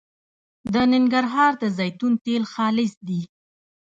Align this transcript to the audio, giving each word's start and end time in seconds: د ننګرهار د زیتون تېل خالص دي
د 0.73 0.75
ننګرهار 0.93 1.53
د 1.61 1.63
زیتون 1.77 2.13
تېل 2.25 2.43
خالص 2.53 2.93
دي 3.07 3.21